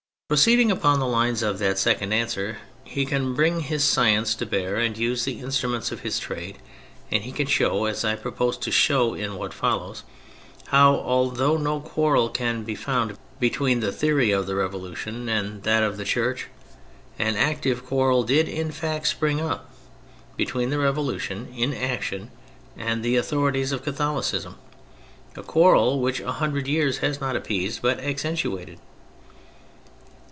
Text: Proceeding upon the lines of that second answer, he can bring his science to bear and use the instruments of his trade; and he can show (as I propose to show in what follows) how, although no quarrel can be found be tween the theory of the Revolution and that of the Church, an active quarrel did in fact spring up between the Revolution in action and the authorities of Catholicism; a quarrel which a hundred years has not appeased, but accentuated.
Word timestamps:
Proceeding 0.31 0.71
upon 0.71 0.99
the 0.99 1.07
lines 1.07 1.43
of 1.43 1.59
that 1.59 1.77
second 1.77 2.13
answer, 2.13 2.57
he 2.85 3.05
can 3.05 3.33
bring 3.33 3.59
his 3.59 3.83
science 3.83 4.33
to 4.35 4.45
bear 4.45 4.77
and 4.77 4.97
use 4.97 5.25
the 5.25 5.41
instruments 5.41 5.91
of 5.91 5.99
his 5.99 6.19
trade; 6.19 6.57
and 7.11 7.23
he 7.23 7.33
can 7.33 7.47
show 7.47 7.83
(as 7.83 8.05
I 8.05 8.15
propose 8.15 8.57
to 8.59 8.71
show 8.71 9.13
in 9.13 9.35
what 9.35 9.53
follows) 9.53 10.03
how, 10.67 10.95
although 10.95 11.57
no 11.57 11.81
quarrel 11.81 12.29
can 12.29 12.63
be 12.63 12.75
found 12.75 13.17
be 13.41 13.49
tween 13.49 13.81
the 13.81 13.91
theory 13.91 14.31
of 14.31 14.45
the 14.47 14.55
Revolution 14.55 15.27
and 15.27 15.63
that 15.63 15.83
of 15.83 15.97
the 15.97 16.05
Church, 16.05 16.47
an 17.19 17.35
active 17.35 17.85
quarrel 17.85 18.23
did 18.23 18.47
in 18.47 18.71
fact 18.71 19.07
spring 19.09 19.41
up 19.41 19.73
between 20.37 20.69
the 20.69 20.79
Revolution 20.79 21.53
in 21.53 21.73
action 21.73 22.31
and 22.77 23.03
the 23.03 23.17
authorities 23.17 23.73
of 23.73 23.83
Catholicism; 23.83 24.55
a 25.35 25.43
quarrel 25.43 25.99
which 25.99 26.21
a 26.21 26.31
hundred 26.31 26.69
years 26.69 26.99
has 26.99 27.19
not 27.19 27.35
appeased, 27.35 27.81
but 27.81 27.99
accentuated. 27.99 28.79